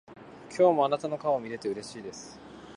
[0.49, 2.39] 今日もあなたの顔を見れてうれしいです。